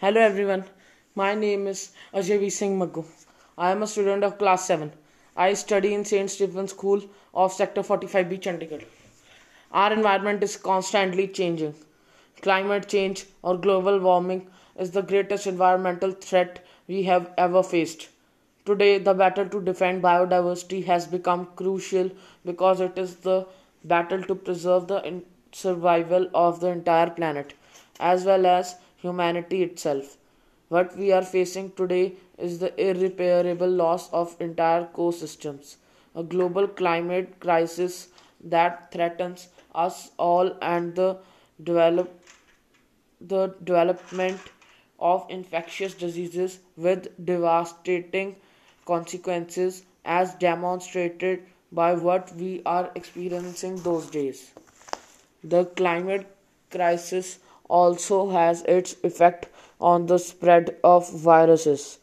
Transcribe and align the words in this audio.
Hello 0.00 0.20
everyone, 0.20 0.62
my 1.16 1.34
name 1.34 1.66
is 1.66 1.80
Ajay. 2.14 2.52
Singh 2.56 2.78
Maggu. 2.78 3.04
I 3.66 3.72
am 3.72 3.82
a 3.82 3.86
student 3.88 4.22
of 4.22 4.38
class 4.38 4.64
7. 4.68 4.92
I 5.36 5.54
study 5.54 5.92
in 5.92 6.04
St. 6.04 6.30
Stephen's 6.30 6.70
School 6.70 7.02
of 7.34 7.52
Sector 7.52 7.82
45B, 7.82 8.38
Chandigarh. 8.44 8.84
Our 9.72 9.92
environment 9.94 10.44
is 10.44 10.56
constantly 10.56 11.26
changing. 11.26 11.74
Climate 12.42 12.88
change 12.88 13.26
or 13.42 13.58
global 13.58 13.98
warming 13.98 14.46
is 14.78 14.92
the 14.92 15.02
greatest 15.02 15.48
environmental 15.48 16.12
threat 16.12 16.64
we 16.86 17.02
have 17.02 17.32
ever 17.36 17.64
faced. 17.64 18.08
Today, 18.66 18.98
the 18.98 19.14
battle 19.14 19.48
to 19.48 19.60
defend 19.60 20.00
biodiversity 20.00 20.84
has 20.84 21.08
become 21.08 21.48
crucial 21.56 22.08
because 22.44 22.80
it 22.80 22.96
is 22.96 23.16
the 23.16 23.46
battle 23.82 24.22
to 24.22 24.36
preserve 24.36 24.86
the 24.86 25.22
survival 25.50 26.30
of 26.34 26.60
the 26.60 26.68
entire 26.68 27.10
planet 27.10 27.54
as 27.98 28.24
well 28.24 28.46
as 28.46 28.76
humanity 28.98 29.62
itself. 29.62 30.16
What 30.68 30.96
we 30.96 31.12
are 31.12 31.22
facing 31.22 31.72
today 31.72 32.14
is 32.36 32.58
the 32.58 32.72
irreparable 32.78 33.68
loss 33.68 34.10
of 34.12 34.36
entire 34.40 34.86
ecosystems, 34.86 35.76
a 36.14 36.22
global 36.22 36.68
climate 36.68 37.40
crisis 37.40 38.08
that 38.44 38.92
threatens 38.92 39.48
us 39.74 40.10
all 40.18 40.56
and 40.60 40.94
the 40.94 41.16
develop 41.62 42.14
the 43.20 43.48
development 43.64 44.38
of 44.98 45.26
infectious 45.28 45.94
diseases 45.94 46.60
with 46.76 47.08
devastating 47.24 48.36
consequences 48.86 49.82
as 50.04 50.34
demonstrated 50.34 51.42
by 51.72 51.92
what 51.94 52.34
we 52.36 52.62
are 52.64 52.90
experiencing 52.94 53.76
those 53.82 54.06
days. 54.06 54.52
The 55.42 55.64
climate 55.64 56.26
crisis 56.70 57.38
also 57.68 58.30
has 58.30 58.62
its 58.62 58.96
effect 59.02 59.48
on 59.80 60.06
the 60.06 60.18
spread 60.18 60.76
of 60.82 61.10
viruses. 61.12 61.98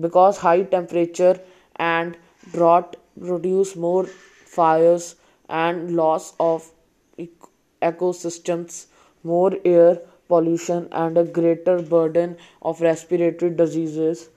Because 0.00 0.38
high 0.38 0.62
temperature 0.62 1.40
and 1.76 2.16
drought 2.52 2.96
produce 3.20 3.74
more 3.76 4.04
fires 4.06 5.16
and 5.48 5.96
loss 5.96 6.34
of 6.38 6.70
ecosystems 7.82 8.86
more 9.22 9.52
air 9.64 10.00
pollution 10.28 10.88
and 10.92 11.18
a 11.18 11.24
greater 11.24 11.80
burden 11.82 12.36
of 12.62 12.80
respiratory 12.80 13.50
diseases 13.50 14.28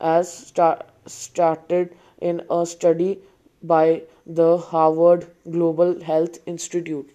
as 0.00 0.32
start, 0.32 0.86
started 1.06 1.94
in 2.20 2.42
a 2.50 2.64
study 2.64 3.18
by 3.62 4.02
the 4.26 4.56
Harvard 4.58 5.26
Global 5.50 6.00
Health 6.02 6.38
Institute 6.46 7.13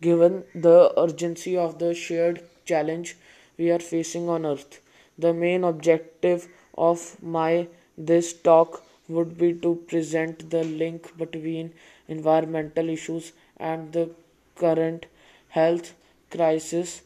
given 0.00 0.44
the 0.54 0.92
urgency 0.96 1.56
of 1.56 1.78
the 1.78 1.94
shared 1.94 2.42
challenge 2.64 3.16
we 3.56 3.70
are 3.70 3.78
facing 3.78 4.28
on 4.28 4.46
earth. 4.46 4.80
The 5.18 5.32
main 5.34 5.64
objective 5.64 6.48
of 6.76 7.20
my 7.22 7.68
this 7.96 8.32
talk 8.32 8.84
would 9.08 9.36
be 9.38 9.52
to 9.54 9.74
present 9.88 10.50
the 10.50 10.62
link 10.64 11.16
between 11.16 11.72
environmental 12.06 12.88
issues 12.88 13.32
and 13.56 13.92
the 13.92 14.10
current 14.56 15.06
health 15.48 15.94
crisis 16.30 17.02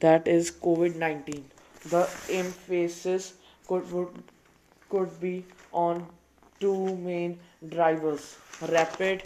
that 0.00 0.28
is 0.36 0.50
covid-19 0.66 1.42
the 1.94 2.02
emphasis 2.38 3.34
could 3.66 3.90
would, 3.92 4.22
could 4.90 5.20
be 5.20 5.44
on 5.72 6.06
two 6.60 6.96
main 7.08 7.38
drivers 7.74 8.36
rapid 8.76 9.22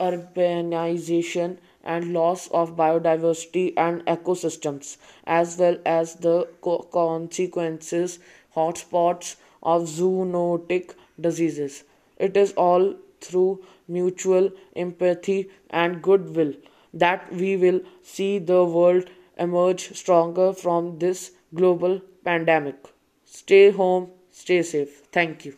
urbanization 0.00 1.58
and 1.84 2.12
loss 2.12 2.48
of 2.48 2.76
biodiversity 2.76 3.72
and 3.76 4.04
ecosystems, 4.06 4.96
as 5.26 5.56
well 5.58 5.76
as 5.86 6.14
the 6.16 6.46
co- 6.60 6.78
consequences, 6.92 8.18
hotspots 8.56 9.36
of 9.62 9.82
zoonotic 9.82 10.94
diseases. 11.20 11.84
It 12.18 12.36
is 12.36 12.52
all 12.52 12.94
through 13.20 13.64
mutual 13.88 14.50
empathy 14.76 15.50
and 15.70 16.02
goodwill 16.02 16.54
that 16.94 17.32
we 17.32 17.56
will 17.56 17.80
see 18.02 18.38
the 18.38 18.64
world 18.64 19.08
emerge 19.38 19.92
stronger 19.96 20.52
from 20.52 20.98
this 20.98 21.32
global 21.54 22.00
pandemic. 22.24 22.76
Stay 23.24 23.70
home, 23.70 24.10
stay 24.30 24.62
safe. 24.62 25.02
Thank 25.12 25.44
you. 25.44 25.54